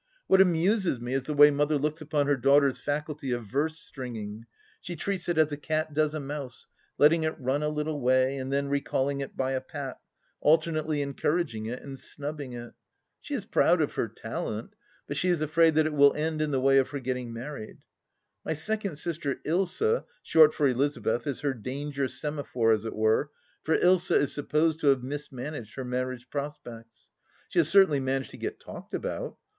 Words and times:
What 0.25 0.41
amuses 0.41 0.99
me 0.99 1.13
is 1.13 1.25
the 1.25 1.35
way 1.35 1.51
Mother 1.51 1.77
looks 1.77 2.01
upon 2.01 2.25
her 2.25 2.35
daughter's 2.35 2.79
faculty 2.79 3.31
of 3.33 3.45
verse 3.45 3.77
stringing: 3.77 4.47
she 4.81 4.95
treats 4.95 5.29
it 5.29 5.37
as 5.37 5.51
a 5.51 5.57
cat 5.57 5.93
does 5.93 6.15
a 6.15 6.19
mouse, 6.19 6.65
letting 6.97 7.23
it 7.23 7.39
run 7.39 7.61
a 7.61 7.69
little 7.69 8.01
way 8.01 8.37
and 8.37 8.51
then 8.51 8.67
recalling 8.67 9.21
it 9.21 9.37
by 9.37 9.51
a 9.51 9.61
pat, 9.61 9.99
alternately 10.39 11.03
encouraging 11.03 11.67
it 11.67 11.83
and 11.83 11.99
snubbing 11.99 12.53
it. 12.53 12.73
She 13.19 13.35
is 13.35 13.45
proud 13.45 13.79
of 13.79 13.93
her 13.93 14.07
talent, 14.07 14.73
but 15.05 15.17
she 15.17 15.29
is 15.29 15.39
afraid 15.39 15.75
that 15.75 15.85
it 15.85 15.93
will 15.93 16.13
stand 16.15 16.41
in 16.41 16.49
the 16.49 16.59
way 16.59 16.79
of 16.79 16.89
her 16.89 16.99
getting 16.99 17.31
married. 17.31 17.77
My 18.43 18.55
second 18.55 18.95
sister 18.95 19.35
Ilsa, 19.45 20.05
short 20.23 20.55
for 20.55 20.67
Elizabeth, 20.67 21.27
is 21.27 21.41
her 21.41 21.53
danger 21.53 22.07
semaphore, 22.07 22.71
as 22.71 22.85
it 22.85 22.95
were, 22.95 23.29
for 23.61 23.77
Ilsa 23.77 24.15
is 24.17 24.33
supposed 24.33 24.79
to 24.79 24.87
have 24.87 25.03
mis 25.03 25.31
managed 25.31 25.75
her 25.75 25.85
marriage 25.85 26.27
prospects. 26.31 27.11
She 27.49 27.59
has 27.59 27.69
certainly 27.69 27.99
managed 27.99 28.31
to 28.31 28.37
get 28.37 28.59
talked 28.59 28.95
about. 28.95 29.37